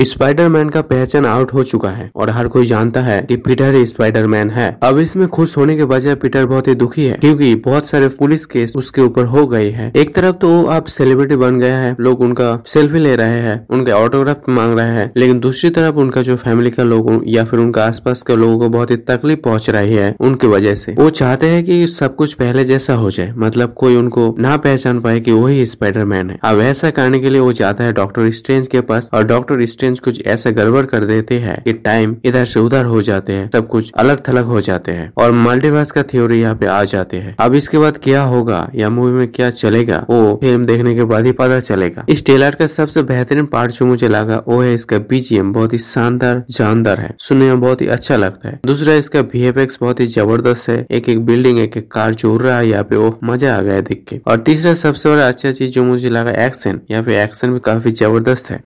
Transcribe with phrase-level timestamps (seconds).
[0.00, 4.50] Spiderman का पहचान out हो चुका है और हर कोई जानता है कि पीटर स्पाइडरमैन
[4.50, 8.08] है। अब इसमें खुश होने के बजाय पीटर बहुत ही दुखी है, क्योंकि बहुत सारे
[8.10, 11.78] पुलिस केस उसके ऊपर हो गई है। एक तरफ़ तो वो अब सेलिब्रिटी बन गया
[11.78, 15.96] है, लोग उनका सेल्फी ले रहे हैं, उनके ऑटोग्राफ मांग रहे हैं, लेकिन दूसरी तरफ़
[15.96, 19.40] उनका जो फैमिली का लोग या फिर उनका आसपास के लोगों को बहुत ही तकलीफ़
[19.40, 23.10] पहुँच रही है, उनकी वजह से। वो चाहते हैं कि सब कुछ पहले जैसा हो
[23.10, 27.30] जाए मतलब कोई उनको ना पहचान पाए कि वही स्पाइडरमैन है। अब ऐसा करने के
[27.30, 30.84] लिए वो जाता है डॉक्टर स्ट्रेंज के पास और डॉक्टर स्ट्रेंज चेंज कुछ ऐसा गड़बड़
[30.86, 34.44] कर देते हैं कि टाइम इधर से उधर हो जाते हैं, सब कुछ अलग थलग
[34.46, 37.98] हो जाते हैं और मल्टीवर्स का थ्योरी यहाँ पे आ जाते हैं। अब इसके बाद
[37.98, 38.68] क्या होगा?
[38.74, 40.04] या मूवी में क्या चलेगा?
[40.10, 43.86] वो फ़िल्म देखने के बाद ही पता चलेगा। इस टेलर का सबसे बेहतरीन पार्ट जो
[43.86, 47.86] मुझे लगा वो है इसका बीजीएम बहुत ही शानदार, जानदार है। सुनने में बहुत ही
[47.88, 51.90] अच्छा लगता है। दूसरा, इसका वी बहुत ही ज़बरदस्त है। एक एक बिल्डिंग एक एक
[51.92, 54.74] कार जो उड़ रहा है यहाँ पे वो मज़ा आ गया देख के। और तीसरा,
[54.76, 58.60] सबसे बड़ा अच्छा चीज़ जो मुझे लगा एक्शन यहाँ पे एक्शन भी काफ़ी ज़बरदस्त है।